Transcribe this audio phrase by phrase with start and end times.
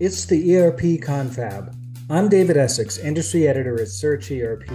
[0.00, 1.72] It's the ERP Confab.
[2.10, 4.68] I'm David Essex, industry editor at Search ERP.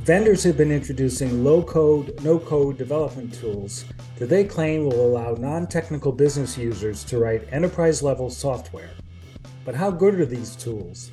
[0.00, 3.84] Vendors have been introducing low code, no code development tools
[4.16, 8.90] that they claim will allow non technical business users to write enterprise level software.
[9.64, 11.12] But how good are these tools?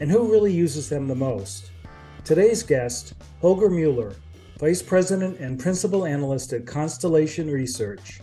[0.00, 1.72] And who really uses them the most?
[2.24, 3.12] Today's guest,
[3.42, 4.14] Holger Mueller,
[4.58, 8.22] Vice President and Principal Analyst at Constellation Research,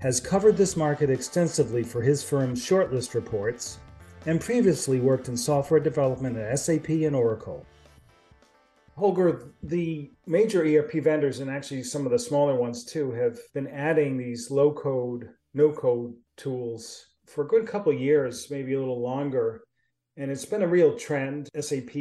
[0.00, 3.78] has covered this market extensively for his firm's shortlist reports
[4.26, 7.64] and previously worked in software development at SAP and Oracle.
[8.96, 13.68] Holger, the major ERP vendors and actually some of the smaller ones too have been
[13.68, 19.00] adding these low code, no code tools for a good couple years, maybe a little
[19.00, 19.62] longer.
[20.16, 21.48] And it's been a real trend.
[21.58, 21.94] SAP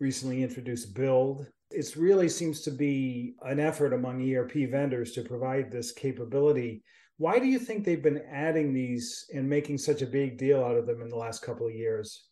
[0.00, 1.46] recently introduced Build.
[1.70, 6.82] It really seems to be an effort among ERP vendors to provide this capability.
[7.18, 10.76] Why do you think they've been adding these and making such a big deal out
[10.76, 12.28] of them in the last couple of years?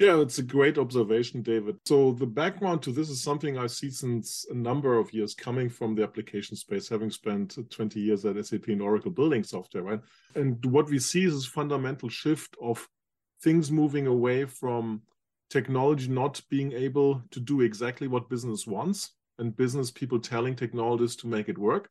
[0.00, 1.76] Yeah, it's a great observation, David.
[1.84, 5.68] So the background to this is something I see since a number of years coming
[5.68, 10.00] from the application space, having spent 20 years at SAP and Oracle building software, right?
[10.34, 12.88] And what we see is this fundamental shift of
[13.42, 15.02] things moving away from
[15.50, 21.20] technology not being able to do exactly what business wants and business people telling technologists
[21.20, 21.90] to make it work.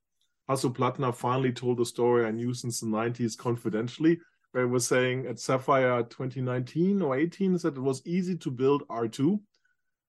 [0.49, 4.19] Hasso Plattner finally told a story I knew since the 90s confidentially
[4.51, 8.87] where he was saying at Sapphire 2019 or 18 that it was easy to build
[8.87, 9.39] R2.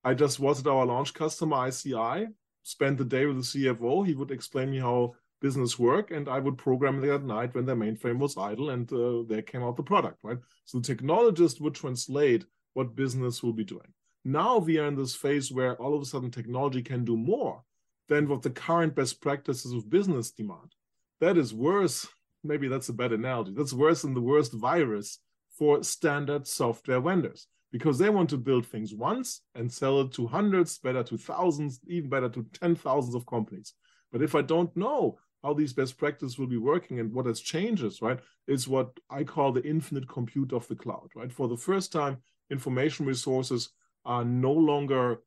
[0.02, 2.28] I just was at our launch customer ICI,
[2.62, 4.06] spent the day with the CFO.
[4.06, 7.66] He would explain me how business work, and I would program it at night when
[7.66, 10.38] their mainframe was idle, and uh, there came out the product, right?
[10.64, 13.92] So the technologist would translate what business will be doing.
[14.24, 17.62] Now we are in this phase where all of a sudden technology can do more
[18.10, 20.74] than what the current best practices of business demand.
[21.20, 22.06] That is worse
[22.42, 23.52] maybe that's a bad analogy.
[23.54, 25.18] That's worse than the worst virus
[25.58, 30.26] for standard software vendors because they want to build things once and sell it to
[30.26, 33.74] hundreds, better to thousands, even better to 10 thousands of companies.
[34.10, 37.40] But if I don't know how these best practices will be working and what has
[37.40, 38.18] changes, right,
[38.48, 41.32] is what I call the infinite compute of the cloud, right?
[41.32, 42.18] For the first time,
[42.50, 43.70] information resources
[44.04, 45.20] are no longer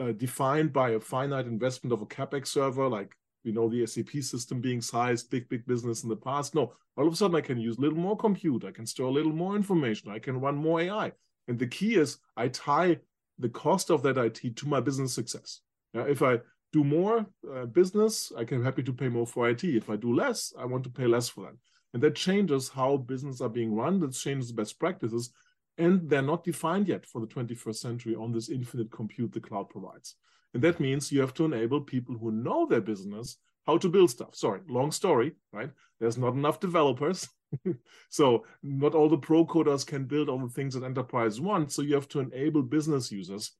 [0.00, 4.22] uh, defined by a finite investment of a capex server like you know the SAP
[4.22, 6.54] system being sized, big, big business in the past.
[6.54, 8.64] No, all of a sudden I can use a little more compute.
[8.64, 10.10] I can store a little more information.
[10.10, 11.12] I can run more AI.
[11.48, 12.98] And the key is I tie
[13.38, 15.60] the cost of that IT to my business success.
[15.94, 16.40] Yeah, if I
[16.72, 19.64] do more uh, business, I can happy to pay more for IT.
[19.64, 21.54] If I do less, I want to pay less for that.
[21.92, 24.00] And that changes how business are being run.
[24.00, 25.32] That changes best practices.
[25.80, 29.70] And they're not defined yet for the 21st century on this infinite compute the cloud
[29.70, 30.16] provides.
[30.52, 34.10] And that means you have to enable people who know their business how to build
[34.10, 34.34] stuff.
[34.34, 35.70] Sorry, long story, right?
[35.98, 37.28] There's not enough developers.
[38.10, 41.76] so not all the pro coders can build all the things that enterprise wants.
[41.76, 43.52] So you have to enable business users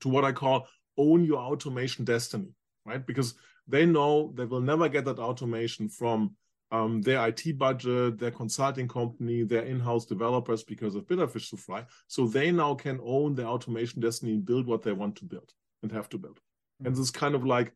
[0.00, 2.52] to what I call own your automation destiny,
[2.84, 3.04] right?
[3.04, 3.34] Because
[3.66, 6.36] they know they will never get that automation from
[6.70, 11.56] um, their IT budget, their consulting company, their in-house developers because of bitter fish to
[11.56, 11.84] fry.
[12.06, 15.52] So they now can own their automation destiny and build what they want to build
[15.82, 16.36] and have to build.
[16.36, 16.88] Mm-hmm.
[16.88, 17.72] And this kind of like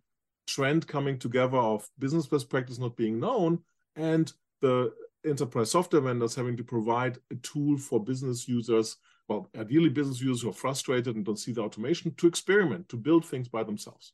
[0.46, 3.60] trend coming together of business best practice not being known
[3.96, 4.92] and the
[5.24, 8.96] enterprise software vendors having to provide a tool for business users,
[9.28, 12.96] well, ideally business users who are frustrated and don't see the automation to experiment, to
[12.96, 14.12] build things by themselves.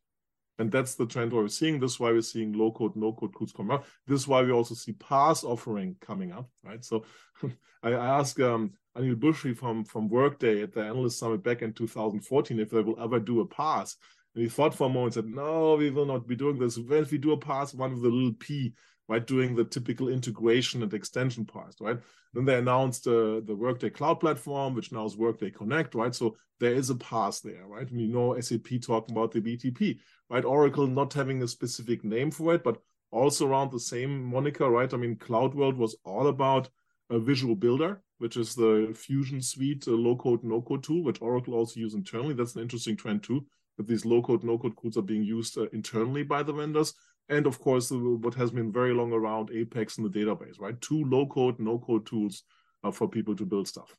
[0.58, 1.78] And that's the trend we're seeing.
[1.78, 3.86] This is why we're seeing low code, no code tools come up.
[4.06, 6.84] This is why we also see PaaS offering coming up, right?
[6.84, 7.04] So
[7.82, 12.58] I asked um, Aneel Bhusri from, from Workday at the Analyst Summit back in 2014
[12.58, 13.94] if they will ever do a PaaS.
[14.34, 16.76] And he thought for a moment and said, no, we will not be doing this.
[16.76, 18.74] When if we do a PaaS, one with a little p,
[19.08, 21.98] right, doing the typical integration and extension part, right?
[22.34, 26.14] Then they announced uh, the Workday Cloud Platform, which now is Workday Connect, right?
[26.14, 27.90] So there is a PaaS there, right?
[27.90, 29.98] You know SAP talking about the BTP,
[30.28, 30.44] right?
[30.44, 32.78] Oracle not having a specific name for it, but
[33.10, 34.92] also around the same moniker, right?
[34.92, 36.68] I mean, Cloud World was all about
[37.10, 41.80] a visual builder, which is the Fusion Suite a low-code, no-code tool, which Oracle also
[41.80, 42.34] use internally.
[42.34, 43.46] That's an interesting trend too,
[43.78, 46.92] that these low-code, no-code tools are being used uh, internally by the vendors.
[47.28, 50.80] And of course, what has been very long around Apex in the database, right?
[50.80, 52.44] Two low-code, no-code tools
[52.84, 53.94] uh, for people to build stuff.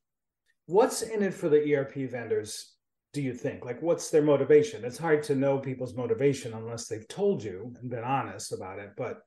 [0.66, 2.74] What's in it for the ERP vendors
[3.14, 3.66] do you think?
[3.66, 4.86] Like, what's their motivation?
[4.86, 8.92] It's hard to know people's motivation unless they've told you and been honest about it.
[8.96, 9.22] But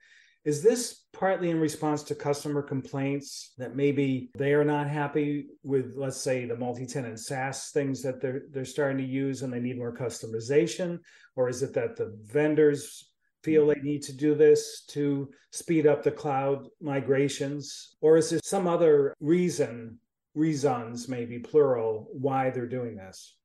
[0.44, 5.94] is this partly in response to customer complaints that maybe they are not happy with,
[5.96, 9.78] let's say, the multi-tenant SaaS things that they're they're starting to use and they need
[9.78, 10.98] more customization?
[11.36, 13.11] Or is it that the vendors
[13.42, 17.96] feel they need to do this to speed up the cloud migrations?
[18.00, 19.98] Or is there some other reason
[20.34, 23.36] reasons, maybe plural, why they're doing this.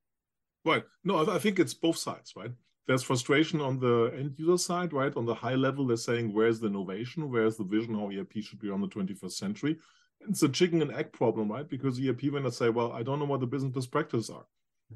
[0.65, 0.83] Right.
[1.03, 2.51] No, I think it's both sides, right?
[2.88, 5.15] There's frustration on the end user side, right?
[5.15, 7.29] On the high level, they're saying, where's the innovation?
[7.29, 9.77] Where's the vision how ERP should be on the 21st century?
[10.21, 11.67] It's a chicken and egg problem, right?
[11.67, 14.45] Because ERP vendors say, well, I don't know what the business best practices are.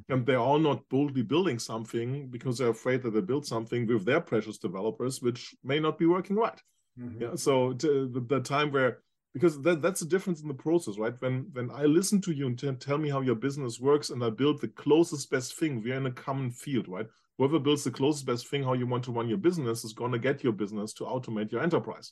[0.09, 4.21] And they're not boldly building something because they're afraid that they build something with their
[4.21, 6.61] precious developers, which may not be working right.
[6.99, 7.21] Mm-hmm.
[7.21, 7.35] Yeah.
[7.35, 8.99] So the, the time where
[9.33, 12.47] because that, that's the difference in the process right when when i listen to you
[12.47, 15.81] and t- tell me how your business works and i build the closest best thing
[15.81, 17.07] we're in a common field right
[17.37, 20.11] whoever builds the closest best thing how you want to run your business is going
[20.11, 22.11] to get your business to automate your enterprise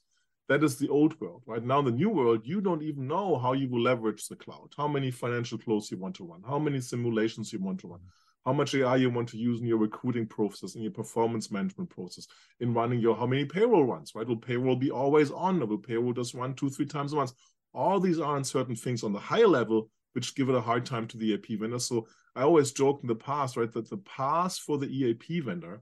[0.50, 3.54] that is the old world right now the new world you don't even know how
[3.54, 6.82] you will leverage the cloud how many financial flows you want to run how many
[6.82, 8.02] simulations you want to run
[8.46, 11.90] how much AI you want to use in your recruiting process, in your performance management
[11.90, 12.26] process,
[12.60, 14.28] in running your how many payroll runs, right?
[14.28, 17.34] Will payroll be always on, or will payroll just run two, three times a month?
[17.74, 21.06] All these are uncertain things on the higher level, which give it a hard time
[21.08, 21.80] to the eap vendor.
[21.80, 25.82] So I always joked in the past, right, that the PaaS for the EAP vendor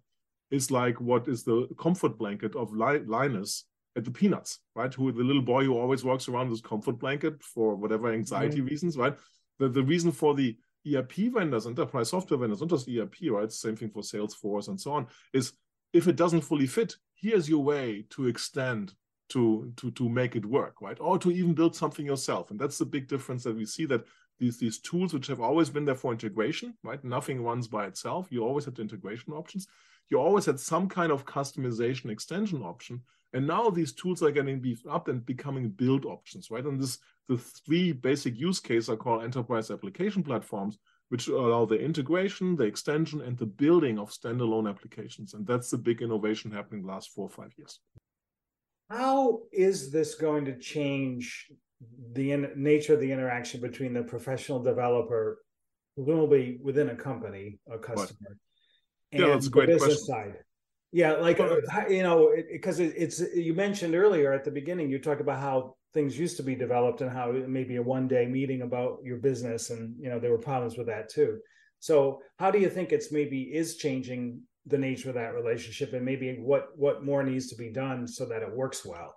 [0.49, 3.65] is like what is the comfort blanket of Linus
[3.97, 4.93] at the Peanuts, right?
[4.93, 8.67] Who the little boy who always walks around with comfort blanket for whatever anxiety mm-hmm.
[8.67, 9.17] reasons, right?
[9.59, 10.55] The, the reason for the
[10.93, 13.51] ERP vendors, enterprise software vendors, not just ERP, right?
[13.51, 15.53] Same thing for Salesforce and so on, is
[15.93, 18.93] if it doesn't fully fit, here's your way to extend
[19.29, 20.97] to to to make it work, right?
[21.01, 22.51] Or to even build something yourself.
[22.51, 24.05] And that's the big difference that we see that
[24.39, 27.03] these these tools which have always been there for integration, right?
[27.03, 28.27] Nothing runs by itself.
[28.29, 29.67] You always had the integration options.
[30.09, 33.01] You always had some kind of customization extension option.
[33.33, 36.63] And now these tools are getting beefed up and becoming build options, right?
[36.63, 40.77] And this the three basic use cases are called enterprise application platforms,
[41.09, 45.33] which allow the integration, the extension, and the building of standalone applications.
[45.33, 47.79] And that's the big innovation happening the last four or five years.
[48.89, 51.51] How is this going to change
[52.13, 55.39] the in- nature of the interaction between the professional developer,
[55.95, 58.37] presumably within a company, a customer,
[59.11, 60.33] and yeah, that's a great the business question.
[60.33, 60.43] side?
[60.91, 61.57] Yeah, like uh,
[61.89, 65.75] you know, because it, it's you mentioned earlier at the beginning, you talked about how
[65.93, 69.69] things used to be developed and how maybe a one day meeting about your business,
[69.69, 71.39] and you know there were problems with that too.
[71.79, 76.05] So, how do you think it's maybe is changing the nature of that relationship, and
[76.05, 79.13] maybe what what more needs to be done so that it works well?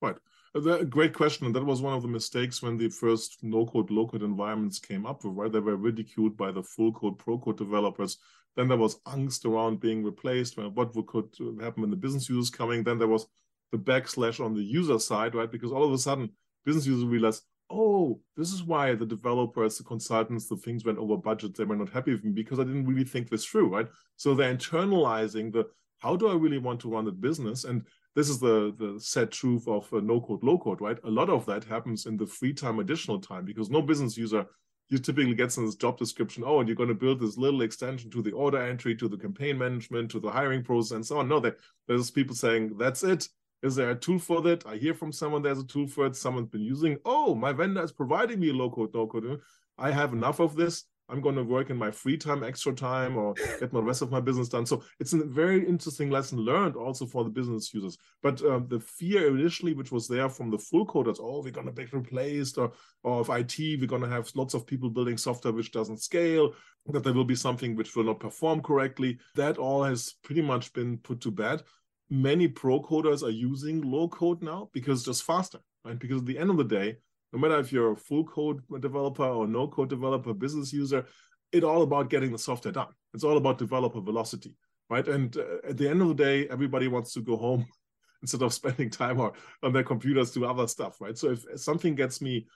[0.00, 0.16] Right.
[0.54, 3.90] Uh, a great question, and that was one of the mistakes when the first no-code,
[3.90, 5.20] low-code environments came up.
[5.22, 8.18] Right, they were ridiculed by the full-code, pro-code developers
[8.56, 10.58] then there was angst around being replaced.
[10.58, 11.28] What could
[11.60, 12.82] happen when the business users coming?
[12.82, 13.26] Then there was
[13.72, 15.50] the backslash on the user side, right?
[15.50, 16.30] Because all of a sudden,
[16.64, 21.16] business users realized, oh, this is why the developers, the consultants, the things went over
[21.16, 21.56] budget.
[21.56, 23.86] They were not happy with me because I didn't really think this through, right?
[24.16, 25.66] So they're internalizing the
[25.98, 27.64] how do I really want to run the business?
[27.64, 27.84] And
[28.16, 30.98] this is the the sad truth of uh, no code, low code, right?
[31.04, 34.46] A lot of that happens in the free time, additional time, because no business user
[34.90, 37.62] you typically gets in this job description, oh, and you're going to build this little
[37.62, 41.18] extension to the order entry, to the campaign management, to the hiring process, and so
[41.18, 41.28] on.
[41.28, 41.40] No,
[41.86, 43.28] there's people saying, that's it.
[43.62, 44.66] Is there a tool for that?
[44.66, 46.16] I hear from someone there's a tool for it.
[46.16, 49.40] Someone's been using, oh, my vendor is providing me low code, no code.
[49.78, 50.84] I have enough of this.
[51.10, 54.10] I'm going to work in my free time, extra time, or get my rest of
[54.10, 54.66] my business done.
[54.66, 57.98] So it's a very interesting lesson learned also for the business users.
[58.22, 61.66] But uh, the fear initially, which was there from the full coders, oh, we're going
[61.66, 62.72] to be replaced, or,
[63.02, 66.54] or of IT, we're going to have lots of people building software which doesn't scale,
[66.86, 69.18] that there will be something which will not perform correctly.
[69.34, 71.62] That all has pretty much been put to bed.
[72.08, 75.98] Many pro coders are using low code now because it's just faster, right?
[75.98, 76.96] Because at the end of the day,
[77.32, 81.06] no matter if you're a full code developer or no code developer, business user,
[81.52, 82.88] it's all about getting the software done.
[83.14, 84.54] It's all about developer velocity,
[84.88, 85.06] right?
[85.06, 87.66] And uh, at the end of the day, everybody wants to go home
[88.22, 89.32] instead of spending time or,
[89.62, 91.16] on their computers to other stuff, right?
[91.16, 92.46] So if something gets me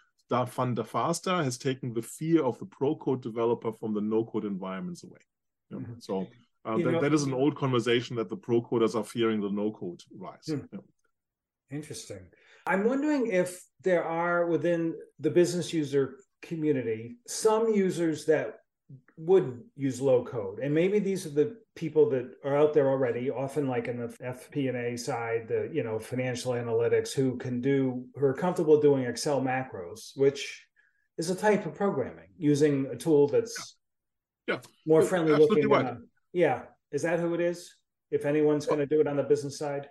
[0.49, 4.45] fun faster, has taken the fear of the pro code developer from the no code
[4.45, 5.21] environments away.
[5.73, 5.95] mm-hmm.
[5.99, 6.26] So
[6.64, 9.50] uh, that, know, that is an old conversation that the pro coders are fearing the
[9.50, 10.47] no code rise.
[10.47, 10.61] Hmm.
[10.73, 10.78] Yeah.
[11.71, 12.21] Interesting.
[12.66, 18.59] I'm wondering if there are within the business user community some users that
[19.16, 20.59] would use low code.
[20.59, 24.06] And maybe these are the people that are out there already often like in the
[24.06, 29.40] fp&a side the you know financial analytics who can do who are comfortable doing excel
[29.40, 30.64] macros which
[31.18, 33.76] is a type of programming using a tool that's
[34.47, 34.61] yeah, yeah.
[34.87, 35.97] more friendly looking right.
[36.33, 36.62] yeah.
[36.92, 37.75] Is that who it is?
[38.11, 39.88] If anyone's well, going to do it on the business side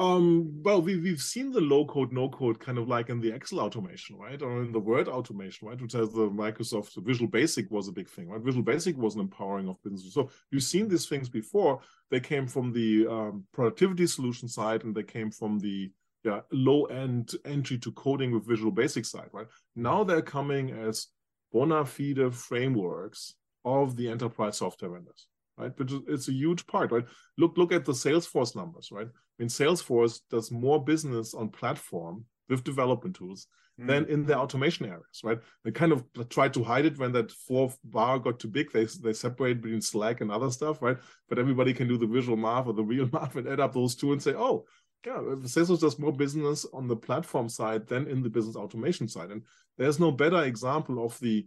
[0.00, 3.30] um, well, we, we've seen the low code, no code kind of like in the
[3.30, 4.40] Excel automation, right?
[4.40, 5.80] Or in the Word automation, right?
[5.80, 8.40] Which has the Microsoft Visual Basic was a big thing, right?
[8.40, 10.14] Visual Basic was an empowering of businesses.
[10.14, 11.80] So you've seen these things before.
[12.10, 15.90] They came from the um, productivity solution side and they came from the
[16.24, 19.48] yeah low end entry to coding with Visual Basic side, right?
[19.76, 21.08] Now they're coming as
[21.52, 23.34] bona fide frameworks
[23.66, 25.26] of the enterprise software vendors,
[25.60, 25.78] right?
[25.78, 27.04] Which is it's a huge part, right?
[27.38, 29.06] Look look at the Salesforce numbers, right?
[29.06, 33.46] I mean, Salesforce does more business on platform with development tools
[33.80, 33.86] mm.
[33.86, 35.38] than in the automation areas, right?
[35.64, 38.72] They kind of tried to hide it when that fourth bar got too big.
[38.72, 40.98] They they separate between Slack and other stuff, right?
[41.28, 43.94] But everybody can do the visual math or the real math and add up those
[43.94, 44.64] two and say, oh,
[45.06, 49.30] yeah, Salesforce does more business on the platform side than in the business automation side.
[49.30, 49.42] And
[49.78, 51.46] there's no better example of the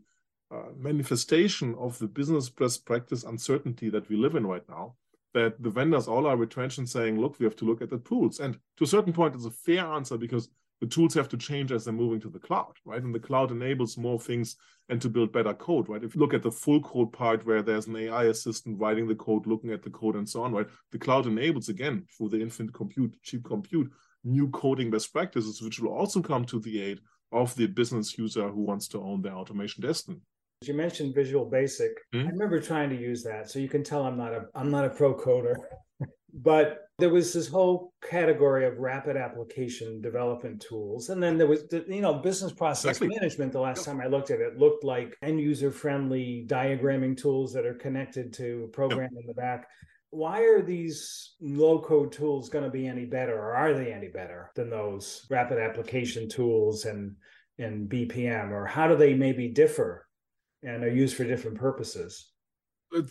[0.54, 4.96] uh, manifestation of the business best practice uncertainty that we live in right now.
[5.34, 8.40] That the vendors all are retrenching, saying, look, we have to look at the tools.
[8.40, 11.72] And to a certain point, it's a fair answer because the tools have to change
[11.72, 13.02] as they're moving to the cloud, right?
[13.02, 14.58] And the cloud enables more things
[14.90, 16.04] and to build better code, right?
[16.04, 19.16] If you look at the full code part where there's an AI assistant writing the
[19.16, 20.68] code, looking at the code, and so on, right?
[20.92, 23.92] The cloud enables again through the infinite compute, cheap compute,
[24.24, 27.00] new coding best practices, which will also come to the aid
[27.32, 30.20] of the business user who wants to own their automation destiny.
[30.68, 31.92] You mentioned Visual Basic.
[32.14, 32.28] Mm-hmm.
[32.28, 34.86] I remember trying to use that, so you can tell I'm not a I'm not
[34.86, 35.56] a pro coder.
[36.34, 41.68] but there was this whole category of rapid application development tools and then there was
[41.68, 43.10] the, you know business process exactly.
[43.10, 47.54] management the last time i looked at it looked like end user friendly diagramming tools
[47.54, 49.22] that are connected to a program yep.
[49.22, 49.68] in the back
[50.10, 54.10] why are these low code tools going to be any better or are they any
[54.10, 57.16] better than those rapid application tools and
[57.58, 60.08] and bpm or how do they maybe differ
[60.64, 62.32] and are used for different purposes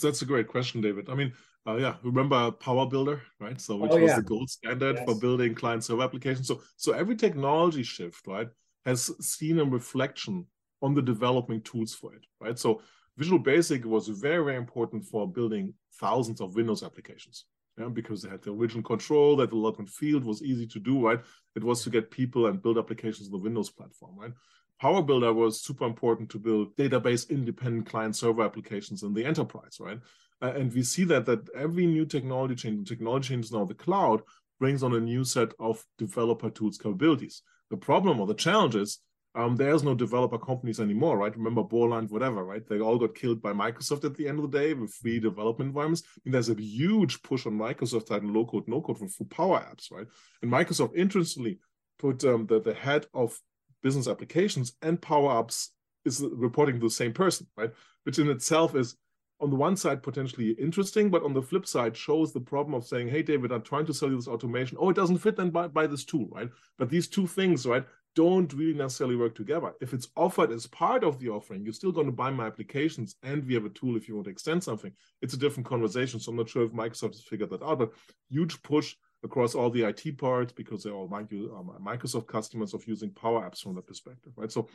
[0.00, 1.32] that's a great question david i mean
[1.66, 3.61] uh, yeah, remember Power Builder, right?
[3.61, 4.16] So which oh, was yeah.
[4.16, 5.04] the gold standard yes.
[5.04, 6.49] for building client server applications.
[6.49, 8.49] So so every technology shift, right,
[8.85, 10.47] has seen a reflection
[10.82, 12.59] on the development tools for it, right?
[12.59, 12.82] So
[13.16, 17.44] Visual Basic was very very important for building thousands of Windows applications.
[17.78, 20.78] Yeah, because they had the original control, that the look and field was easy to
[20.78, 21.21] do, right?
[21.56, 24.32] It was to get people and build applications on the Windows platform, right?
[24.81, 29.79] Power Builder was super important to build database independent client server applications in the enterprise,
[29.79, 30.00] right?
[30.43, 34.23] Uh, and we see that that every new technology change, technology changes now the cloud,
[34.59, 37.43] brings on a new set of developer tools capabilities.
[37.71, 38.99] The problem or the challenge is
[39.35, 41.37] um, there's no developer companies anymore, right?
[41.37, 42.67] Remember Borland, whatever, right?
[42.69, 45.69] They all got killed by Microsoft at the end of the day with free development
[45.69, 46.02] environments.
[46.25, 49.25] And there's a huge push on Microsoft side and low code, no code for, for
[49.25, 50.07] Power Apps, right?
[50.43, 51.61] And Microsoft interestingly
[51.99, 53.38] put um, the, the head of
[53.83, 55.69] business applications and Power Apps
[56.05, 57.73] is reporting to the same person, right?
[58.05, 58.97] Which in itself is
[59.41, 62.87] on the one side potentially interesting, but on the flip side shows the problem of
[62.87, 64.79] saying, "Hey, David, I'm trying to sell you this automation.
[64.81, 66.49] Oh, it doesn't fit, then buy, buy this tool, right?"
[66.79, 67.85] But these two things, right,
[68.15, 69.73] don't really necessarily work together.
[69.81, 73.17] If it's offered as part of the offering, you're still going to buy my applications,
[73.25, 74.93] and we have a tool if you want to extend something.
[75.23, 76.21] It's a different conversation.
[76.21, 77.93] So I'm not sure if Microsoft has figured that out, but
[78.29, 83.11] huge push across all the IT parts because they're all um, Microsoft customers of using
[83.11, 84.50] Power Apps from that perspective, right?
[84.50, 84.69] So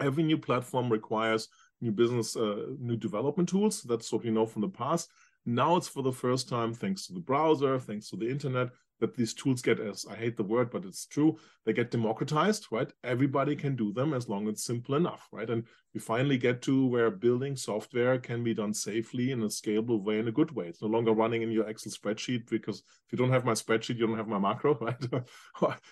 [0.00, 1.48] every new platform requires
[1.80, 3.82] new business, uh, new development tools.
[3.82, 5.10] That's what we know from the past.
[5.46, 8.68] Now it's for the first time, thanks to the browser, thanks to the internet,
[9.00, 11.38] that these tools get as I hate the word, but it's true.
[11.64, 12.90] They get democratized, right?
[13.04, 15.48] Everybody can do them as long as it's simple enough, right?
[15.48, 15.64] And
[15.94, 20.18] we finally get to where building software can be done safely in a scalable way,
[20.18, 20.66] in a good way.
[20.66, 23.98] It's no longer running in your Excel spreadsheet because if you don't have my spreadsheet,
[23.98, 24.96] you don't have my macro, right?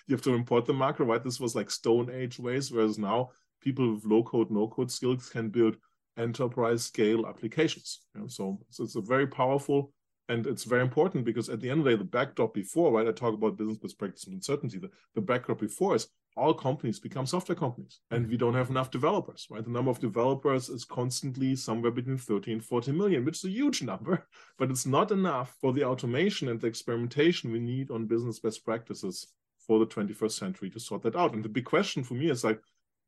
[0.07, 1.23] you have to import the macro, right?
[1.23, 3.29] This was like Stone Age ways, whereas now
[3.61, 5.77] people with low code, no code skills can build
[6.17, 8.01] enterprise scale applications.
[8.13, 9.93] You know, so, so it's a very powerful
[10.29, 13.07] and it's very important because at the end of the day, the backdrop before, right?
[13.07, 14.77] I talk about business best practice and uncertainty.
[14.77, 18.31] The, the backdrop before is all companies become software companies and mm-hmm.
[18.31, 19.63] we don't have enough developers, right?
[19.63, 23.49] The number of developers is constantly somewhere between 30 and 40 million, which is a
[23.49, 28.05] huge number, but it's not enough for the automation and the experimentation we need on
[28.05, 29.27] business best practices
[29.65, 31.33] for the 21st century to sort that out.
[31.33, 32.59] And the big question for me is like,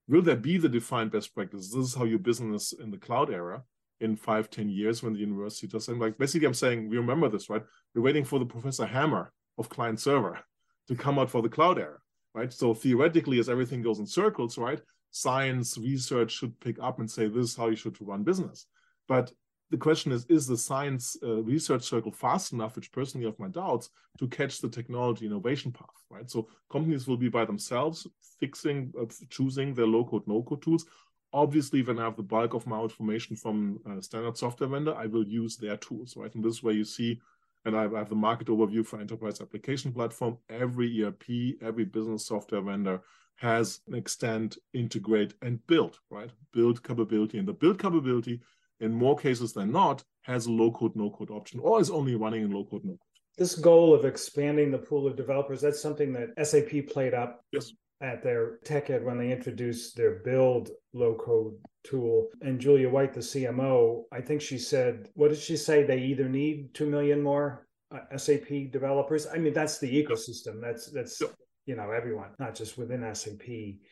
[0.07, 1.71] will there be the defined best practices?
[1.71, 3.63] This is how you business in the cloud era
[4.01, 5.88] in five, ten years when the university does.
[5.88, 7.63] And like basically, I'm saying we remember this, right?
[7.94, 10.39] We're waiting for the Professor Hammer of client server
[10.88, 11.98] to come out for the cloud era,
[12.34, 12.51] right?
[12.51, 14.82] So theoretically, as everything goes in circles, right?
[15.12, 18.68] Science research should pick up and say this is how you should run business.
[19.08, 19.32] But
[19.72, 23.39] the question is is the science uh, research circle fast enough which personally I have
[23.39, 28.08] my doubts to catch the technology innovation path right so companies will be by themselves
[28.39, 30.86] fixing uh, choosing their low code no code tools
[31.33, 35.05] obviously when i have the bulk of my information from a standard software vendor i
[35.05, 37.19] will use their tools right and this way you see
[37.65, 40.38] and I have the market overview for enterprise application platform.
[40.50, 43.01] Every ERP, every business software vendor
[43.36, 46.31] has an extend, integrate, and build, right?
[46.53, 47.38] Build capability.
[47.38, 48.41] And the build capability
[48.79, 52.15] in more cases than not, has a low code, no code option or is only
[52.15, 53.00] running in low code, no code.
[53.38, 57.71] This goal of expanding the pool of developers, that's something that SAP played up yes.
[58.01, 62.29] At their TechEd when they introduced their build low code tool.
[62.41, 65.84] And Julia White, the CMO, I think she said, what did she say?
[65.84, 69.27] They either need 2 million more uh, SAP developers.
[69.27, 70.62] I mean, that's the ecosystem.
[70.62, 71.22] That's, that's,
[71.65, 73.48] you know, everyone, not just within SAP.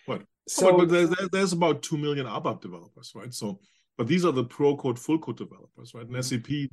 [0.08, 0.26] Right.
[0.48, 3.34] So, but, but there's, there's about 2 million ABAP developers, right?
[3.34, 3.60] So,
[3.98, 6.06] but these are the pro code, full code developers, right?
[6.06, 6.22] And mm-hmm.
[6.22, 6.70] SAP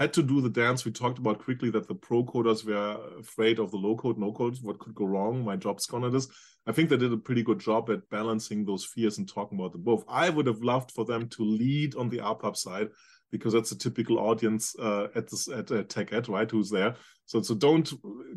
[0.00, 0.86] had to do the dance.
[0.86, 4.32] We talked about quickly that the pro coders were afraid of the low code, no
[4.32, 5.44] code, what could go wrong.
[5.44, 6.26] My job's gone at this.
[6.66, 9.72] I think they did a pretty good job at balancing those fears and talking about
[9.72, 10.02] them both.
[10.08, 12.88] I would have loved for them to lead on the ABAP side
[13.30, 16.50] because that's a typical audience uh, at this at uh, Tech Ed, right?
[16.50, 16.96] Who's there?
[17.26, 17.92] So so don't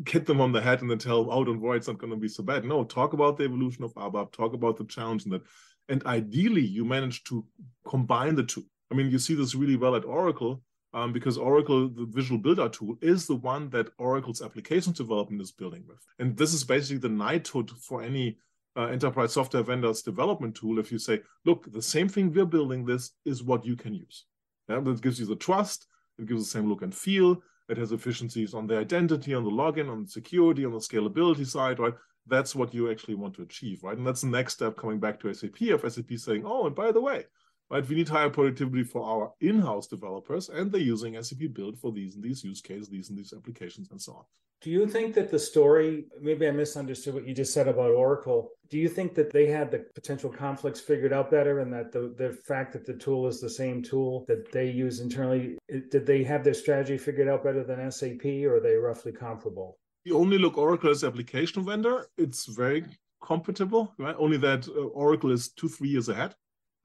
[0.06, 2.18] hit them on the head and then tell, oh, don't worry, it's not going to
[2.18, 2.66] be so bad.
[2.66, 5.42] No, talk about the evolution of ABAP, talk about the challenge and that,
[5.88, 7.46] and ideally you manage to
[7.88, 8.64] combine the two.
[8.92, 10.62] I mean, you see this really well at Oracle
[10.94, 15.50] um, because Oracle, the Visual Builder tool, is the one that Oracle's application development is
[15.50, 15.98] building with.
[16.20, 18.38] And this is basically the knighthood for any
[18.76, 20.78] uh, enterprise software vendor's development tool.
[20.78, 24.24] If you say, look, the same thing we're building this is what you can use.
[24.68, 25.86] Yeah, that gives you the trust,
[26.18, 29.50] it gives the same look and feel, it has efficiencies on the identity, on the
[29.50, 31.94] login, on the security, on the scalability side, right?
[32.26, 33.96] That's what you actually want to achieve, right?
[33.96, 36.92] And that's the next step coming back to SAP of SAP saying, oh, and by
[36.92, 37.24] the way,
[37.70, 37.86] right?
[37.86, 42.14] We need higher productivity for our in-house developers, and they're using SAP Build for these
[42.14, 44.24] and these use cases, these and these applications, and so on.
[44.64, 48.48] Do you think that the story, maybe I misunderstood what you just said about Oracle.
[48.70, 52.14] Do you think that they had the potential conflicts figured out better and that the,
[52.16, 56.24] the fact that the tool is the same tool that they use internally, did they
[56.24, 59.76] have their strategy figured out better than SAP or are they roughly comparable?
[60.04, 62.86] You only look Oracle as application vendor, it's very
[63.22, 64.16] compatible, right?
[64.18, 66.34] Only that uh, Oracle is two, three years ahead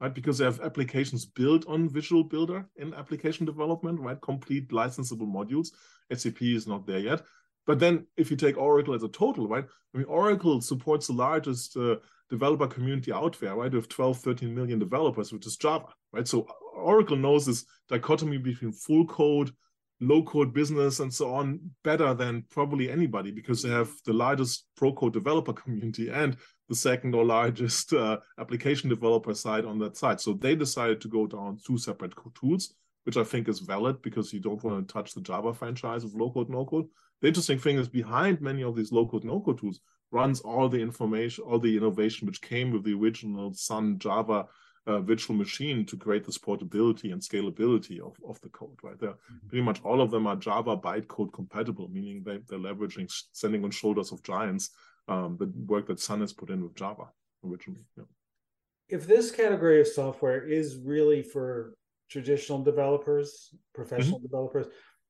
[0.00, 0.14] right?
[0.14, 4.20] Because they have applications built on Visual Builder in application development, right?
[4.20, 5.68] Complete licensable modules.
[6.12, 7.22] SAP is not there yet.
[7.66, 9.64] But then if you take Oracle as a total, right?
[9.94, 11.96] I mean, Oracle supports the largest uh,
[12.30, 13.72] developer community out there, right?
[13.72, 16.26] With 12, 13 million developers, which is Java, right?
[16.26, 19.52] So Oracle knows this dichotomy between full code,
[20.00, 24.66] low code business, and so on better than probably anybody because they have the largest
[24.76, 26.36] pro code developer community and
[26.68, 30.20] the second or largest uh, application developer side on that side.
[30.20, 34.32] So they decided to go down two separate tools, which I think is valid because
[34.32, 36.86] you don't want to touch the Java franchise of low code, no code.
[37.20, 39.80] The interesting thing is behind many of these low code, no code tools
[40.12, 44.46] runs all the information, all the innovation which came with the original Sun Java
[44.86, 48.98] uh, virtual machine to create this portability and scalability of, of the code, right?
[48.98, 49.48] There, mm-hmm.
[49.48, 53.70] pretty much all of them are Java bytecode compatible, meaning they, they're leveraging standing on
[53.70, 54.70] shoulders of giants
[55.08, 57.04] um, the work that Sun has put in with Java
[57.44, 57.84] originally.
[57.96, 58.04] Yeah.
[58.88, 61.74] If this category of software is really for
[62.10, 64.26] traditional developers, professional mm-hmm.
[64.26, 64.66] developers,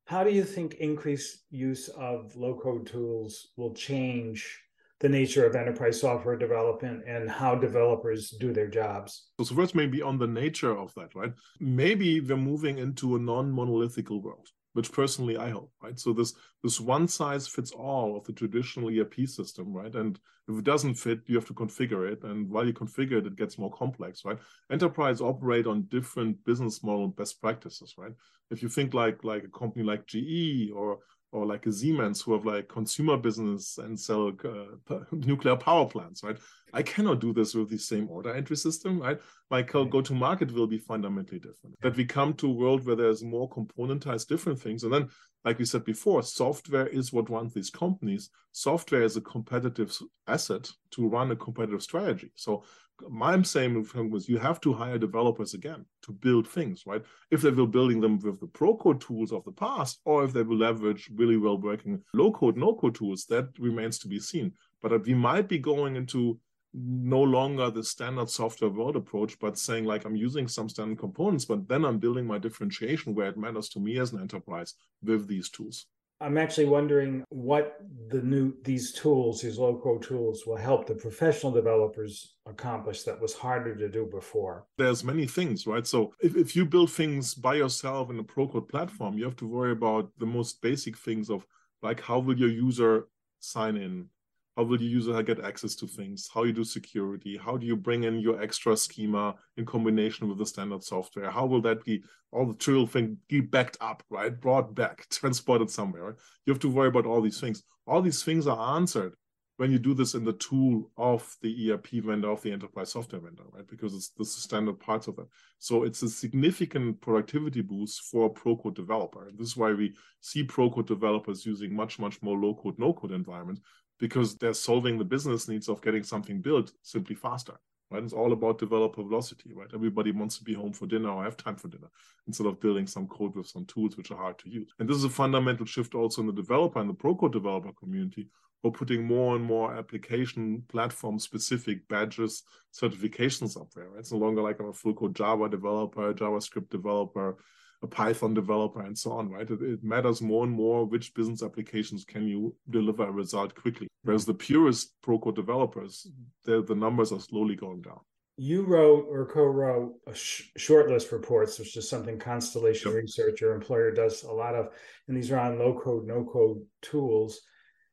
[0.07, 4.61] how do you think increased use of low code tools will change
[5.01, 9.29] the nature of enterprise software development and how developers do their jobs.
[9.43, 11.33] So, first, maybe on the nature of that, right?
[11.59, 15.99] Maybe we're moving into a non-monolithical world which personally I hope, right?
[15.99, 19.95] So this this one size fits all of the traditional ERP system, right?
[19.95, 22.23] And if it doesn't fit, you have to configure it.
[22.23, 24.39] And while you configure it, it gets more complex, right?
[24.71, 28.13] Enterprise operate on different business model best practices, right?
[28.51, 30.99] If you think like like a company like GE or
[31.33, 36.25] or like a Siemens who have like consumer business and sell uh, nuclear power plants,
[36.25, 36.37] right?
[36.73, 39.21] I cannot do this with the same order entry system, right?
[39.51, 41.77] My go to market will be fundamentally different.
[41.83, 44.85] That we come to a world where there's more componentized different things.
[44.85, 45.09] And then,
[45.45, 48.31] like we said before, software is what runs these companies.
[48.53, 52.33] Software is a competitive asset to run a competitive strategy.
[52.35, 52.65] So
[53.09, 57.03] my same thing was you have to hire developers again to build things, right?
[57.31, 60.33] If they will building them with the pro code tools of the past, or if
[60.33, 64.19] they will leverage really well working low code, no code tools, that remains to be
[64.19, 64.53] seen.
[64.83, 66.39] But uh, we might be going into
[66.73, 71.45] no longer the standard software world approach, but saying like I'm using some standard components,
[71.45, 75.27] but then I'm building my differentiation where it matters to me as an enterprise with
[75.27, 75.87] these tools.
[76.21, 77.79] I'm actually wondering what
[78.09, 83.21] the new these tools, these low code tools, will help the professional developers accomplish that
[83.21, 84.67] was harder to do before.
[84.77, 85.87] There's many things, right?
[85.87, 89.37] So if, if you build things by yourself in a pro code platform, you have
[89.37, 91.47] to worry about the most basic things of
[91.83, 94.09] like how will your user sign in?
[94.57, 97.77] How will the user get access to things how you do security how do you
[97.77, 102.03] bring in your extra schema in combination with the standard software how will that be
[102.33, 106.17] all the trivial thing be backed up right brought back transported somewhere right?
[106.47, 109.15] you have to worry about all these things all these things are answered
[109.61, 113.21] when you do this in the tool of the ERP vendor, of the enterprise software
[113.21, 113.69] vendor, right?
[113.69, 115.27] Because it's the standard parts of it.
[115.59, 119.29] So it's a significant productivity boost for a pro-code developer.
[119.29, 123.61] And this is why we see pro-code developers using much, much more low-code, no-code environment
[124.01, 127.55] because they're solving the business needs of getting something built simply faster.
[127.91, 128.03] Right?
[128.03, 129.69] It's all about developer velocity, right?
[129.75, 131.89] Everybody wants to be home for dinner or have time for dinner
[132.27, 134.71] instead of building some code with some tools which are hard to use.
[134.79, 138.29] And this is a fundamental shift also in the developer and the pro-code developer community
[138.63, 142.43] we're putting more and more application platform specific badges,
[142.75, 143.89] certifications up there.
[143.89, 144.01] Right?
[144.01, 147.37] It's no longer like I'm a full code Java developer, JavaScript developer,
[147.83, 149.29] a Python developer, and so on.
[149.31, 149.51] Right?
[149.51, 153.87] It, it matters more and more which business applications can you deliver a result quickly.
[153.87, 154.09] Mm-hmm.
[154.09, 156.07] Whereas the purest pro code developers,
[156.45, 158.01] the numbers are slowly going down
[158.43, 163.03] you wrote or co-wrote a sh- shortlist reports, which is something Constellation yep.
[163.03, 164.69] Research, your employer, does a lot of,
[165.07, 167.43] and these are on low code, no code tools.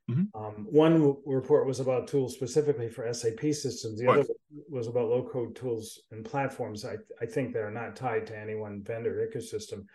[0.09, 0.41] Mm-hmm.
[0.41, 3.99] Um, one report was about tools specifically for SAP systems.
[3.99, 4.19] The right.
[4.19, 4.33] other
[4.69, 6.85] was about low code tools and platforms.
[6.85, 9.85] I, I think they're not tied to any one vendor ecosystem.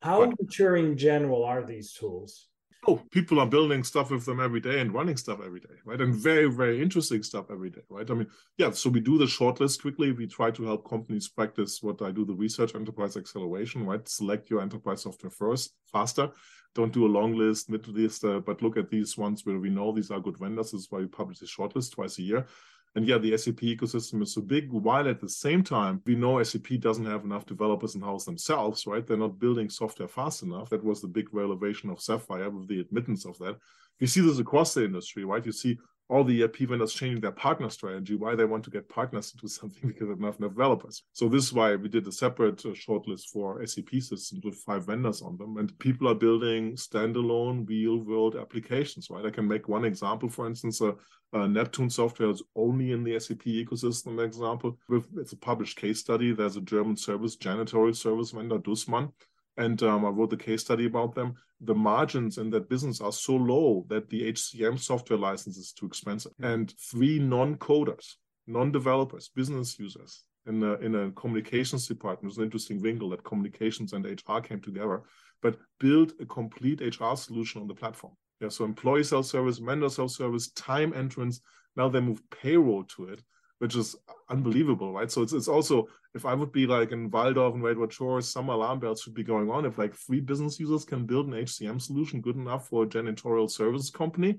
[0.00, 0.32] How right.
[0.40, 2.47] mature in general are these tools?
[2.86, 6.00] Oh, people are building stuff with them every day and running stuff every day, right?
[6.00, 8.08] And very, very interesting stuff every day, right?
[8.10, 10.12] I mean, yeah, so we do the shortlist quickly.
[10.12, 14.06] We try to help companies practice what I do the research enterprise acceleration, right?
[14.08, 16.30] Select your enterprise software first, faster
[16.74, 19.70] don't do a long list, mid list, uh, but look at these ones where we
[19.70, 20.70] know these are good vendors.
[20.70, 22.46] This is why we publish a shortlist twice a year.
[22.94, 26.42] And yeah, the SAP ecosystem is so big, while at the same time, we know
[26.42, 29.06] SAP doesn't have enough developers in house themselves, right?
[29.06, 30.70] They're not building software fast enough.
[30.70, 33.56] That was the big revelation of Sapphire with the admittance of that.
[34.00, 35.44] You see this across the industry, right?
[35.44, 38.88] You see all the ERP vendors changing their partner strategy, why they want to get
[38.88, 41.02] partners into something because of enough developers.
[41.12, 44.86] So this is why we did a separate uh, shortlist for SAP systems with five
[44.86, 45.58] vendors on them.
[45.58, 49.26] And people are building standalone real world applications, right?
[49.26, 50.92] I can make one example, for instance, uh,
[51.34, 54.78] uh, Neptune software is only in the SAP ecosystem example.
[54.88, 56.32] With, it's a published case study.
[56.32, 59.12] There's a German service, janitorial service vendor, Dussmann,
[59.58, 61.34] and um, I wrote a case study about them.
[61.60, 65.86] The margins in that business are so low that the HCM software license is too
[65.86, 66.32] expensive.
[66.40, 68.14] And three non-coders,
[68.46, 73.92] non-developers, business users in a, in a communications department, it's an interesting wrinkle that communications
[73.92, 75.02] and HR came together,
[75.42, 78.14] but build a complete HR solution on the platform.
[78.40, 81.40] Yeah, so employee self-service, vendor self-service, time entrance.
[81.76, 83.22] Now they move payroll to it
[83.58, 83.96] which is
[84.30, 85.10] unbelievable, right?
[85.10, 88.48] So it's it's also if I would be like in Walldorf and Redwood Shores, some
[88.48, 89.64] alarm bells should be going on.
[89.64, 93.50] If like three business users can build an HCM solution good enough for a janitorial
[93.50, 94.38] services company,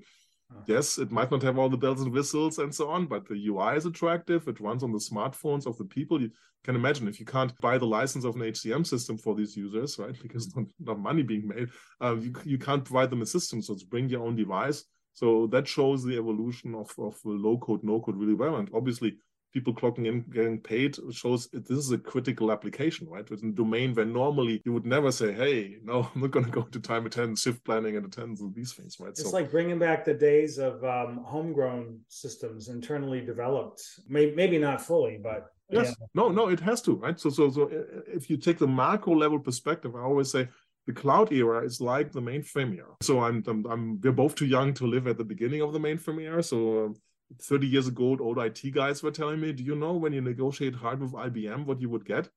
[0.50, 0.62] uh-huh.
[0.66, 3.46] yes, it might not have all the bells and whistles and so on, but the
[3.48, 4.48] UI is attractive.
[4.48, 6.20] It runs on the smartphones of the people.
[6.20, 6.30] You
[6.64, 9.98] can imagine if you can't buy the license of an HCM system for these users,
[9.98, 10.16] right?
[10.22, 11.68] Because not, not money being made,
[12.00, 13.60] uh, you you can't provide them a system.
[13.60, 17.82] So it's bring your own device so that shows the evolution of, of low code,
[17.82, 18.56] no code really well.
[18.56, 19.16] And obviously,
[19.52, 23.26] people clocking in, getting paid shows this is a critical application, right?
[23.30, 26.50] It's a domain where normally you would never say, hey, no, I'm not going to
[26.50, 29.10] go into time attendance, shift planning, and attendance and these things, right?
[29.10, 34.58] It's so, like bringing back the days of um, homegrown systems, internally developed, maybe, maybe
[34.58, 35.46] not fully, but.
[35.72, 36.06] Yes, yeah.
[36.14, 37.18] no, no, it has to, right?
[37.18, 37.70] So, so, so
[38.08, 40.48] if you take the macro level perspective, I always say
[40.90, 42.94] the cloud era is like the mainframe era.
[43.00, 45.78] So I'm, I'm, I'm, we're both too young to live at the beginning of the
[45.78, 46.42] mainframe era.
[46.42, 46.96] So um,
[47.40, 50.74] 30 years ago, old IT guys were telling me, do you know when you negotiate
[50.74, 52.28] hard with IBM, what you would get?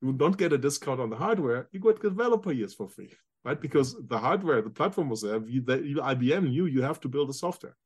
[0.00, 1.68] You not get a discount on the hardware.
[1.70, 3.12] You get developer years for free,
[3.44, 3.60] right?
[3.60, 5.38] Because the hardware, the platform was there.
[5.38, 7.76] the, IBM knew you have to build the software.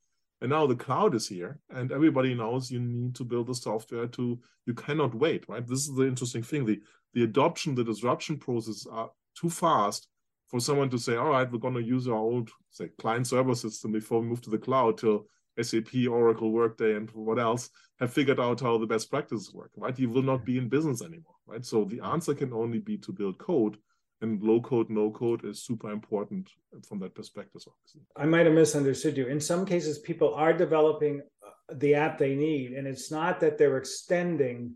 [0.40, 4.06] And now the cloud is here, and everybody knows you need to build the software
[4.06, 5.66] to, you cannot wait, right?
[5.66, 6.64] This is the interesting thing.
[6.64, 6.80] The,
[7.14, 10.08] the adoption, the disruption process are too fast
[10.48, 13.54] for someone to say, all right, we're going to use our old say client server
[13.54, 15.26] system before we move to the cloud till
[15.60, 19.98] SAP, Oracle, Workday, and what else have figured out how the best practices work, right?
[19.98, 21.64] You will not be in business anymore, right?
[21.64, 23.78] So the answer can only be to build code
[24.22, 26.48] and low code, no code is super important
[26.88, 27.62] from that perspective.
[27.66, 28.00] Obviously.
[28.16, 29.26] I might have misunderstood you.
[29.26, 33.58] In some cases, people are developing uh, the app they need, and it's not that
[33.58, 34.74] they're extending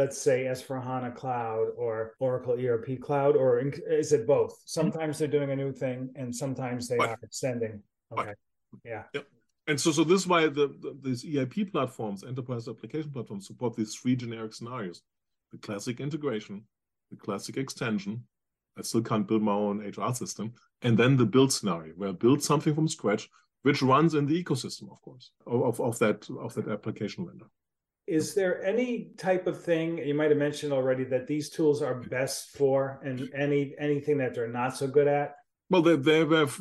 [0.00, 3.50] let's say S4HANA Cloud or Oracle ERP Cloud, or
[4.00, 4.52] is it both?
[4.52, 4.78] Mm-hmm.
[4.78, 7.82] Sometimes they're doing a new thing and sometimes they are extending.
[8.12, 8.34] Okay.
[8.84, 9.02] Yeah.
[9.14, 9.26] Yep.
[9.68, 13.76] And so, so this is why the, the, these EIP platforms, enterprise application platforms, support
[13.76, 15.02] these three generic scenarios:
[15.52, 16.64] the classic integration,
[17.10, 18.24] the classic extension.
[18.78, 22.12] I still can't build my own HR system, and then the build scenario, where I
[22.12, 23.28] build something from scratch,
[23.62, 27.50] which runs in the ecosystem, of course, of, of that of that application vendor
[28.10, 31.94] is there any type of thing you might have mentioned already that these tools are
[31.94, 35.36] best for and any anything that they're not so good at
[35.70, 36.58] well they, they have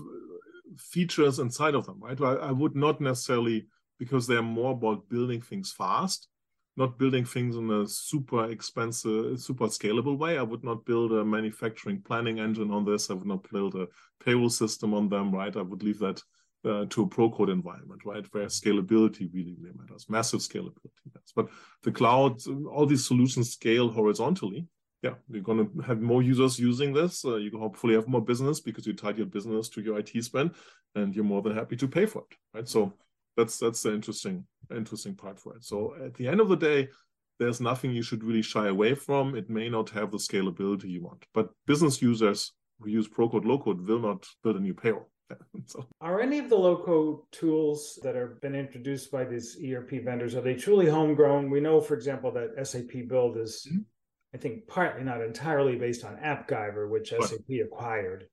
[0.77, 3.67] features inside of them right I, I, would not necessarily
[3.99, 6.29] because they're more about building things fast,
[6.77, 10.37] not building things in a super expensive, super scalable way.
[10.37, 13.09] I would not build a manufacturing planning engine on this.
[13.09, 13.87] I would not build a
[14.23, 15.55] payroll system on them, right?
[15.55, 16.23] I would leave that
[16.65, 18.25] uh, to a pro code environment, right?
[18.31, 20.98] Where scalability really, really matters, massive scalability
[21.35, 21.49] But
[21.83, 24.67] the cloud, all these solutions scale horizontally.
[25.01, 27.23] Yeah, you're going to have more users using this.
[27.23, 30.51] Uh, you hopefully have more business because you tied your business to your IT spend,
[30.95, 32.67] and you're more than happy to pay for it, right?
[32.67, 32.93] So
[33.37, 35.63] that's that's the interesting interesting part for it.
[35.63, 36.89] So at the end of the day,
[37.39, 39.35] there's nothing you should really shy away from.
[39.35, 43.45] It may not have the scalability you want, but business users who use pro code
[43.45, 45.09] low code will not build a new payroll
[45.65, 45.85] so.
[46.01, 50.35] Are any of the low code tools that have been introduced by these ERP vendors
[50.35, 51.49] are they truly homegrown?
[51.49, 53.81] We know, for example, that SAP Build is, mm-hmm.
[54.33, 57.23] I think, partly not entirely based on AppGyver, which right.
[57.23, 58.27] SAP acquired.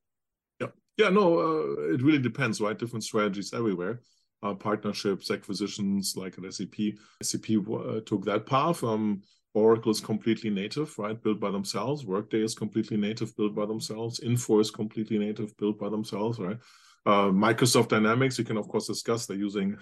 [0.60, 2.78] Yeah, yeah, no, uh, it really depends, right?
[2.78, 4.00] Different strategies everywhere.
[4.42, 6.74] Uh, partnerships, acquisitions, like at SAP.
[7.22, 8.84] SAP uh, took that path.
[8.84, 9.22] Um,
[9.54, 11.20] Oracle is completely native, right?
[11.20, 12.04] Built by themselves.
[12.04, 14.20] Workday is completely native, built by themselves.
[14.20, 16.58] Infor is completely native, built by themselves, right?
[17.06, 19.26] Uh, Microsoft Dynamics, you can of course discuss.
[19.26, 19.78] They're using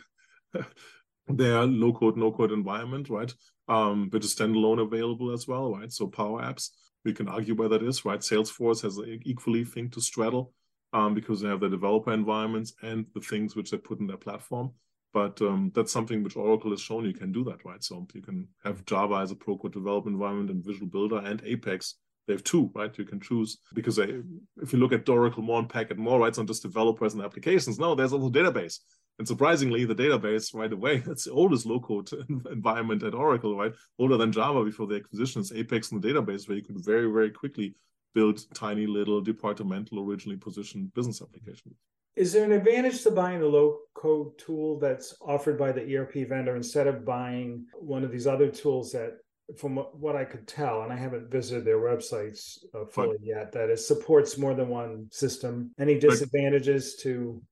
[1.29, 3.33] their low code, no code environment, right?
[3.67, 5.91] Um, which is standalone available as well, right?
[5.91, 6.69] So Power Apps,
[7.03, 8.21] we can argue where that is, right?
[8.21, 10.53] Salesforce has equally thing to straddle
[10.93, 14.19] um, because they have the developer environments and the things which they put in their
[14.19, 14.73] platform.
[15.15, 17.83] But um, that's something which Oracle has shown you can do that, right?
[17.83, 21.41] So you can have Java as a pro code development environment and Visual Builder and
[21.45, 21.95] Apex
[22.27, 22.97] they have two, right?
[22.97, 24.21] You can choose because they,
[24.63, 27.23] if you look at Oracle more and Packet more, right, it's not just developers and
[27.23, 27.79] applications.
[27.79, 28.79] No, there's also database.
[29.19, 32.11] And surprisingly, the database right away, that's the oldest low-code
[32.51, 33.73] environment at Oracle, right?
[33.99, 37.11] Older than Java before the acquisition is Apex in the database, where you could very,
[37.11, 37.75] very quickly
[38.15, 41.75] build tiny little departmental originally positioned business applications.
[42.17, 46.29] Is there an advantage to buying a low code tool that's offered by the ERP
[46.29, 49.19] vendor instead of buying one of these other tools that
[49.59, 53.71] from what I could tell, and I haven't visited their websites uh, fully yet, that
[53.71, 55.71] it supports more than one system.
[55.79, 57.43] Any disadvantages to,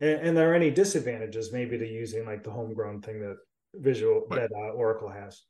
[0.00, 3.36] and, and, there are any disadvantages maybe to using like the homegrown thing that
[3.74, 4.40] Visual right.
[4.40, 5.42] that uh, Oracle has?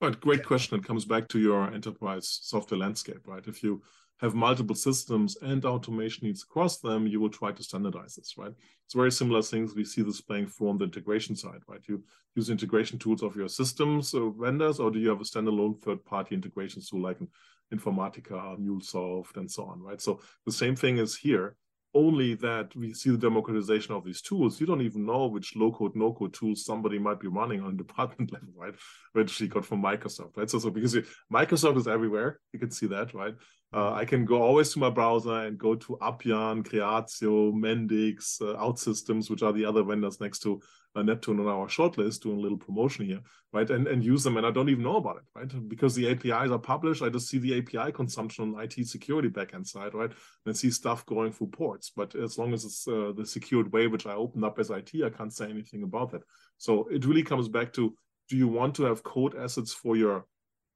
[0.00, 0.78] But great question.
[0.78, 3.44] It comes back to your enterprise software landscape, right?
[3.46, 3.82] If you
[4.22, 8.52] have multiple systems and automation needs across them, you will try to standardize this, right?
[8.84, 9.74] It's very similar things.
[9.74, 11.80] We see this playing through on the integration side, right?
[11.88, 12.04] You
[12.36, 16.36] use integration tools of your systems or vendors, or do you have a standalone third-party
[16.36, 17.18] integration tool like
[17.74, 20.00] Informatica, MuleSoft, and so on, right?
[20.00, 21.56] So the same thing is here
[21.94, 25.70] only that we see the democratization of these tools, you don't even know which low
[25.72, 28.74] code, no code tools somebody might be running on department level, right?
[29.12, 30.48] Which he got from Microsoft, right?
[30.48, 30.96] So, so because
[31.32, 33.34] Microsoft is everywhere, you can see that, right?
[33.74, 38.58] Uh, I can go always to my browser and go to Appian, Creatio, Mendix, uh,
[38.58, 40.60] OutSystems, which are the other vendors next to
[40.94, 43.20] uh, Neptune on our shortlist, doing a little promotion here,
[43.54, 43.70] right?
[43.70, 45.68] And and use them, and I don't even know about it, right?
[45.68, 49.66] Because the APIs are published, I just see the API consumption on IT security backend
[49.66, 50.12] side, right?
[50.44, 51.92] And see stuff going through ports.
[51.96, 54.90] But as long as it's uh, the secured way, which I opened up as IT,
[55.02, 56.22] I can't say anything about that.
[56.58, 57.94] So it really comes back to:
[58.28, 60.26] Do you want to have code assets for your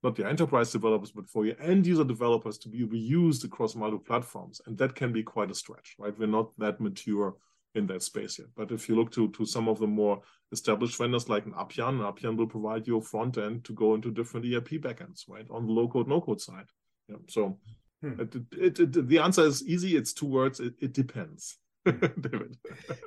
[0.07, 4.05] not your enterprise developers, but for your end user developers to be reused across multiple
[4.07, 4.61] platforms.
[4.67, 6.17] And that can be quite a stretch, right?
[6.17, 7.35] We're not that mature
[7.75, 8.49] in that space yet.
[8.57, 12.01] But if you look to, to some of the more established vendors like an Appian,
[12.01, 15.47] Appian will provide you a front end to go into different ERP backends, right?
[15.51, 16.69] On the low code, no code side.
[17.09, 17.17] Yeah.
[17.29, 17.59] So
[18.01, 18.21] hmm.
[18.21, 19.97] it, it, it, the answer is easy.
[19.97, 20.61] It's two words.
[20.61, 21.59] It, depends.
[21.85, 22.57] David.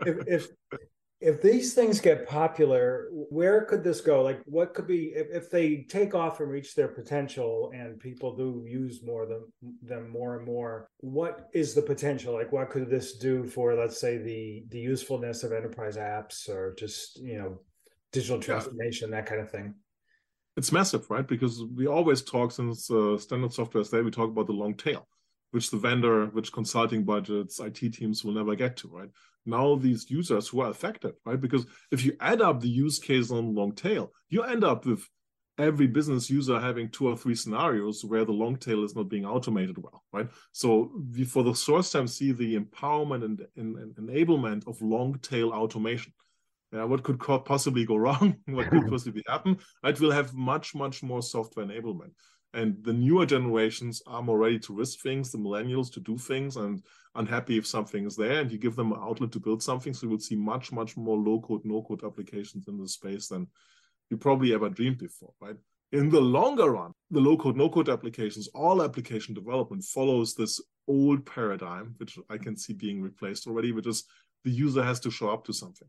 [0.06, 0.48] if, if
[1.22, 4.24] if these things get popular, where could this go?
[4.24, 8.36] Like, what could be if, if they take off and reach their potential, and people
[8.36, 9.52] do use more them
[9.82, 10.90] them more and more?
[11.00, 12.34] What is the potential?
[12.34, 16.74] Like, what could this do for, let's say, the the usefulness of enterprise apps, or
[16.76, 17.60] just you know,
[18.14, 19.18] digital transformation, yeah.
[19.18, 19.76] that kind of thing?
[20.56, 21.28] It's massive, right?
[21.28, 24.74] Because we always talk since uh, standard software is there we talk about the long
[24.74, 25.06] tail
[25.52, 29.10] which the vendor, which consulting budgets, IT teams will never get to, right?
[29.46, 31.40] Now these users who are affected, right?
[31.40, 35.08] Because if you add up the use case on long tail, you end up with
[35.60, 39.26] every business user having two or three scenarios where the long tail is not being
[39.26, 40.30] automated well, right?
[40.54, 45.20] So we, for the source time, see the empowerment and, and, and enablement of long
[45.20, 46.14] tail automation.
[46.72, 48.38] Yeah, what could possibly go wrong?
[48.46, 49.58] what could possibly happen?
[49.84, 52.12] It will have much, much more software enablement.
[52.54, 56.56] And the newer generations are more ready to risk things, the millennials to do things
[56.56, 56.82] and
[57.16, 59.94] unhappy if something is there and you give them an outlet to build something.
[59.94, 63.28] So you will see much, much more low code, no code applications in this space
[63.28, 63.48] than
[64.10, 65.56] you probably ever dreamed before, right?
[65.92, 70.62] In the longer run, the low code, no code applications, all application development follows this
[70.88, 74.06] old paradigm, which I can see being replaced already, which is
[74.44, 75.88] the user has to show up to something.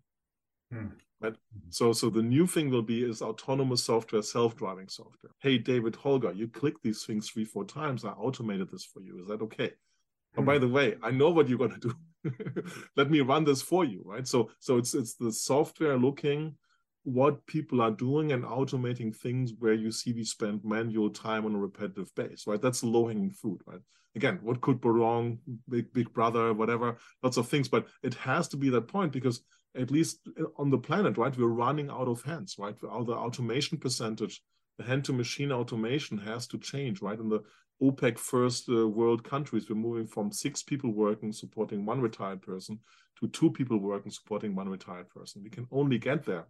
[0.73, 0.87] Hmm.
[1.20, 1.35] Right.
[1.68, 5.33] So, so the new thing will be is autonomous software, self-driving software.
[5.42, 8.04] Hey, David Holger, you click these things three, four times.
[8.04, 9.20] I automated this for you.
[9.20, 9.72] Is that okay?
[10.37, 10.62] Oh, by hmm.
[10.62, 12.33] the way, I know what you're going to do.
[12.96, 14.26] Let me run this for you, right?
[14.26, 16.56] So, so it's it's the software looking
[17.04, 21.54] what people are doing and automating things where you see we spend manual time on
[21.54, 22.61] a repetitive base, right?
[22.61, 23.80] That's low hanging fruit, right?
[24.14, 25.38] Again, what could go wrong?
[25.68, 29.40] Big Big Brother, whatever, lots of things, but it has to be that point because
[29.76, 32.78] at least on the planet, right, we're running out of hands, right?
[32.80, 34.42] The automation percentage,
[34.78, 37.18] the hand to machine automation has to change, right?
[37.18, 37.42] In the
[37.83, 42.78] OPEC first uh, world countries, we're moving from six people working supporting one retired person
[43.20, 45.42] to two people working supporting one retired person.
[45.42, 46.46] We can only get there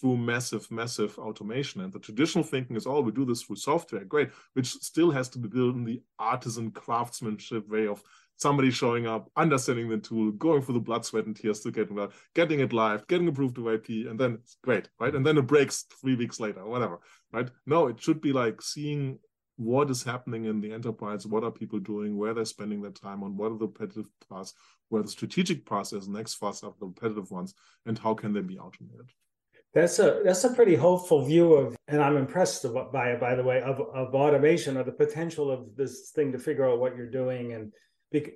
[0.00, 1.80] through massive, massive automation.
[1.80, 5.28] And the traditional thinking is, oh, we do this through software, great, which still has
[5.30, 8.02] to be built in the artisan craftsmanship way of
[8.36, 11.90] somebody showing up, understanding the tool, going through the blood, sweat, and tears to get
[11.90, 15.14] it, getting it live, getting approved to IP, and then it's great, right?
[15.14, 17.00] And then it breaks three weeks later, whatever,
[17.32, 17.48] right?
[17.66, 19.18] No, it should be like seeing
[19.56, 23.22] what is happening in the enterprise, what are people doing, where they're spending their time
[23.22, 24.52] on, what are the repetitive parts,
[24.88, 27.54] where the strategic process next fast are the repetitive ones,
[27.86, 29.10] and how can they be automated.
[29.72, 33.20] That's a that's a pretty hopeful view of, and I'm impressed by it.
[33.20, 36.78] By the way, of of automation or the potential of this thing to figure out
[36.78, 37.72] what you're doing, and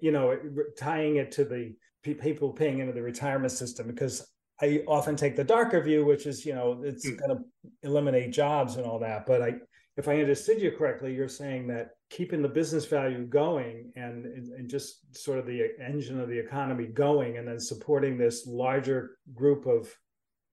[0.00, 0.38] you know,
[0.78, 3.86] tying it to the people paying into the retirement system.
[3.86, 4.26] Because
[4.60, 7.18] I often take the darker view, which is you know it's mm.
[7.18, 7.44] going to
[7.82, 9.26] eliminate jobs and all that.
[9.26, 9.54] But I,
[9.96, 14.68] if I understood you correctly, you're saying that keeping the business value going and and
[14.68, 19.66] just sort of the engine of the economy going, and then supporting this larger group
[19.66, 19.94] of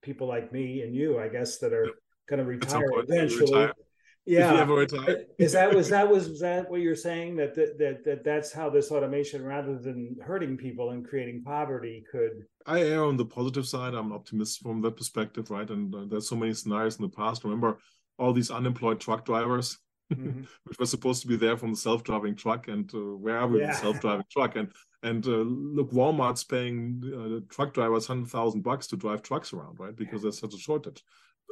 [0.02, 1.88] people like me and you, I guess, that are
[2.28, 3.52] going to retire eventually.
[3.52, 3.74] Retire.
[4.26, 4.66] Yeah,
[5.38, 8.52] is that was that was, was that what you're saying that, that that that that's
[8.52, 12.46] how this automation, rather than hurting people and creating poverty, could?
[12.66, 13.94] I err on the positive side.
[13.94, 15.70] I'm an optimist from that perspective, right?
[15.70, 17.44] And uh, there's so many scenarios in the past.
[17.44, 17.78] Remember
[18.18, 19.78] all these unemployed truck drivers
[20.14, 20.42] mm-hmm.
[20.64, 23.60] which were supposed to be there from the self-driving truck and uh, where are we
[23.60, 23.68] yeah.
[23.68, 24.70] with the self-driving truck and
[25.04, 29.80] and uh, look, Walmart's paying uh, truck drivers hundred thousand bucks to drive trucks around,
[29.80, 29.96] right?
[29.96, 31.04] Because there's such a shortage.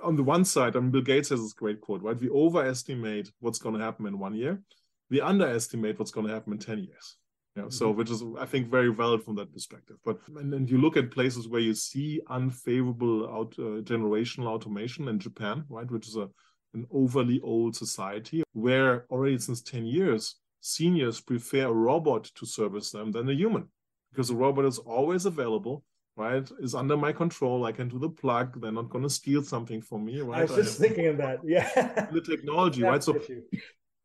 [0.03, 2.19] On the one side, I mean, Bill Gates has this great quote, right?
[2.19, 4.61] We overestimate what's going to happen in one year,
[5.09, 7.17] we underestimate what's going to happen in ten years.
[7.55, 7.71] Yeah, mm-hmm.
[7.71, 9.97] so which is I think very valid from that perspective.
[10.03, 15.07] But and then you look at places where you see unfavorable out uh, generational automation
[15.07, 16.29] in Japan, right, which is a
[16.73, 22.91] an overly old society where already since 10 years seniors prefer a robot to service
[22.91, 23.67] them than a human
[24.11, 25.83] because the robot is always available
[26.15, 26.49] right?
[26.59, 27.65] Is under my control.
[27.65, 28.61] I can do the plug.
[28.61, 31.17] They're not going to steal something from me right i was just I thinking of
[31.17, 31.39] that.
[31.43, 32.07] Yeah.
[32.11, 33.03] The technology right?
[33.03, 33.19] So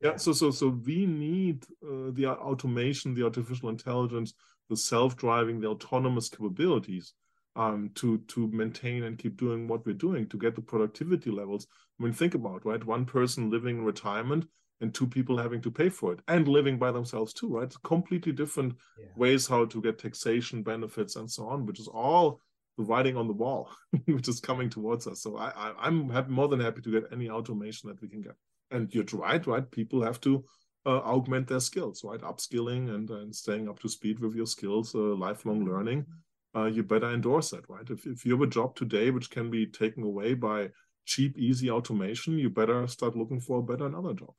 [0.01, 4.33] yeah so so so we need uh, the automation the artificial intelligence
[4.71, 7.15] the self-driving the autonomous capabilities
[7.57, 11.67] um, to to maintain and keep doing what we're doing to get the productivity levels.
[11.99, 14.47] I mean, think about right, one person living in retirement
[14.81, 17.75] and two people having to pay for it and living by themselves too, right?
[17.83, 19.07] Completely different yeah.
[19.17, 22.41] ways how to get taxation benefits and so on, which is all
[22.77, 23.71] the writing on the wall,
[24.07, 25.23] which is coming towards us.
[25.23, 28.37] So I, I am more than happy to get any automation that we can get.
[28.71, 29.69] And you're right, right?
[29.71, 30.45] People have to
[30.87, 32.21] uh, augment their skills, right?
[32.21, 36.07] Upskilling and, and staying up to speed with your skills, uh, lifelong learning.
[36.55, 37.89] Uh, you better endorse that, right?
[37.91, 40.71] If, if you have a job today which can be taken away by
[41.05, 44.35] cheap, easy automation, you better start looking for a better another job.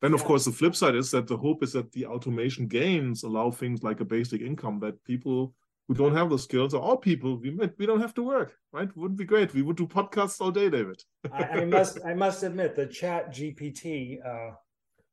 [0.00, 3.22] Then, of course, the flip side is that the hope is that the automation gains
[3.22, 5.54] allow things like a basic income that people
[5.88, 8.88] who don't have the skills or all people we we don't have to work, right?
[8.96, 9.52] Wouldn't be great.
[9.52, 11.02] We would do podcasts all day, David.
[11.32, 14.54] I, I, must I must admit the Chat GPT uh,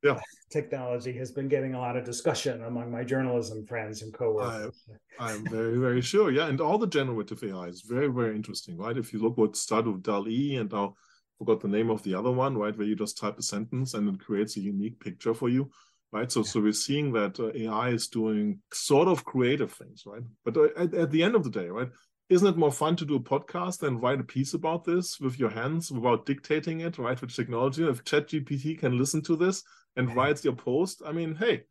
[0.04, 0.19] yeah.
[0.52, 4.86] technology has been getting a lot of discussion among my journalism friends and coworkers.
[5.19, 6.32] I, I'm very very sure.
[6.32, 8.97] Yeah, and all the generative AI is very very interesting, right?
[8.97, 10.95] If you look what started with DALL-E and now
[11.38, 12.78] forgot the name of the other one, right?
[12.78, 15.69] Where you just type a sentence and it creates a unique picture for you,
[16.12, 16.32] right?
[16.32, 16.45] So, yeah.
[16.45, 20.23] so we're seeing that uh, AI is doing sort of creative things, right?
[20.43, 21.89] But uh, at, at the end of the day, right?
[22.30, 25.39] Isn't it more fun to do a podcast and write a piece about this with
[25.39, 27.19] your hands without dictating it, right?
[27.19, 29.63] With technology, if ChatGPT can listen to this
[29.95, 31.63] and writes your post, I mean, hey,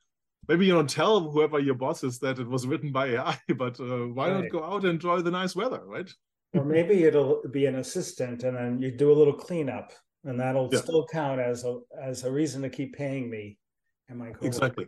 [0.49, 3.79] maybe you don't tell whoever your boss is that it was written by AI, but
[3.81, 4.45] uh, why right.
[4.45, 6.11] not go out and enjoy the nice weather, right?
[6.57, 9.93] Or maybe it'll be an assistant and then you do a little cleanup
[10.25, 10.81] and that'll yeah.
[10.81, 13.59] still count as a as a reason to keep paying me
[14.09, 14.87] and my exactly.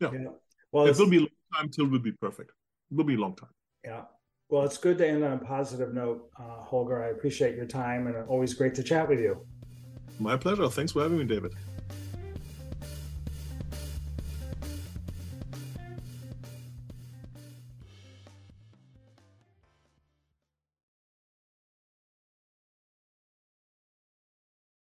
[0.00, 0.28] Yeah, yeah.
[0.72, 2.50] well it will be a long time till we'll be perfect.
[2.90, 3.50] It will be a long time.
[3.84, 4.02] Yeah.
[4.48, 7.02] Well it's good to end on a positive note uh, holger.
[7.02, 9.46] I appreciate your time and always great to chat with you.
[10.18, 10.68] My pleasure.
[10.68, 11.54] Thanks for having me david